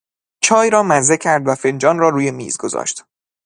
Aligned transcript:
چای 0.43 0.69
را 0.69 0.83
مزه 0.83 1.17
کرد 1.17 1.47
و 1.47 1.55
فنجان 1.55 1.99
را 1.99 2.09
روی 2.09 2.31
میز 2.31 2.57
گذاشت. 2.57 3.03